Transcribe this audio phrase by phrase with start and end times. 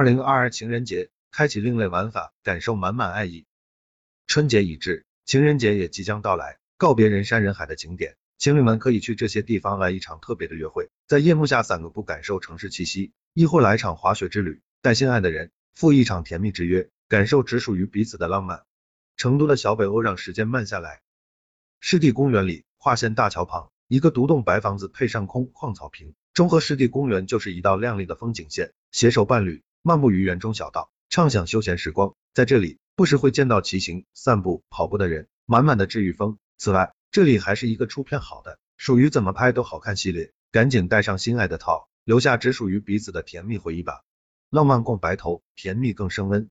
[0.00, 3.44] 二零二二情人节，开启另类玩法，感受满满爱意。
[4.26, 18.62] 春节已至，情人节也即将到来，告别人山人海的景点，情侣们可以去这些地方来一场特别的约会，在夜幕下散个步，感受城市气息；亦或来场滑雪之旅，带心爱的人赴一场甜蜜之约，感受只属于彼此的浪漫。
[19.18, 21.02] 成都的小北欧让时间慢下来，
[21.78, 26.14] 湿地公园里，划线大桥旁，一个独栋白房子配上空旷草坪。
[26.32, 32.14] 中和湿地公园就是一道亮丽的风景线，携手伴侣漫步于园中小道，畅享休闲时光。
[32.34, 36.38] 在这里，不时会见到骑行、散步、跑步的人，满满的治愈风。
[36.58, 44.02] 此外，这里还是一个出片好的，属于怎么拍都好看系列，赶紧带上心爱的套，留下只属于彼此的甜蜜回忆吧。
[44.50, 46.50] 浪漫共白头，甜蜜更升温。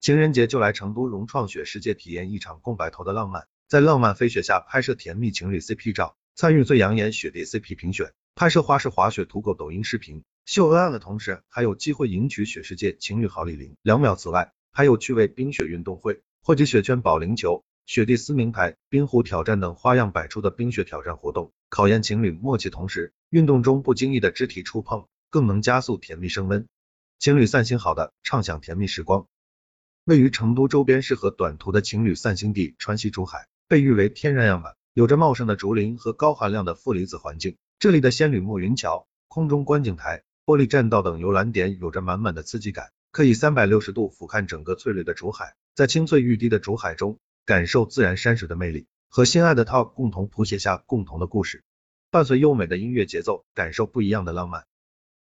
[0.00, 8.12] 情人节就来成都融创雪世界体验一场共白头的浪漫，在浪漫飞雪下拍摄甜蜜情侣 CP 照，参与最养眼雪地 CP 评选。
[8.34, 14.16] 拍摄花式滑雪土狗抖音视频，秀恩爱的同时，还有机会赢取雪世界情侣好礼零两秒。
[14.16, 22.68] 此外，还有趣味冰雪运动会，或者雪圈保龄球、雪地撕名牌、冰壶挑战等花样百出的冰雪挑战活动，考验情侣默契。
[22.68, 26.66] 同时，运动中不经意的肢体触碰，更能加速甜蜜升温。
[27.20, 29.28] 情侣散心好的，畅享甜蜜时光。
[30.04, 37.56] 位于成都周边适合短途的情侣散心地川西竹海，被誉为天然样板，有着茂盛的竹林和高含量的负离子环境。
[37.78, 51.62] 这里的仙女木云桥、空中观景台、玻璃栈道等游览点有着满满的刺激感，可以三百六十度俯瞰整个翠绿的竹海，在青翠欲滴的竹海中，感受自然山水的魅力，和心爱的他共同谱写下共同的故事，
[52.10, 54.64] 伴随优美的音乐节奏，感受不一样的浪漫。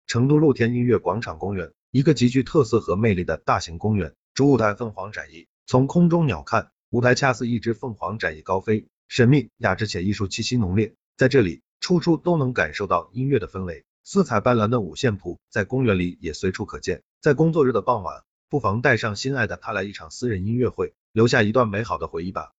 [0.06, 11.62] 成都露天音乐广场公园，一个极具特色和魅力的大型公园，主舞台凤凰展翼，从空中鸟瞰，舞台恰似一只凤凰展翼高飞，神秘雅致且艺术气息浓烈，在这里。
[11.80, 17.02] 处处都能感受到音乐的氛围，色彩斑斓的五线谱在公园里也随处可见。
[17.20, 22.48] 在工作日的傍晚，不妨带上心爱的他来一场私人音乐会，留下一段美好的回忆吧。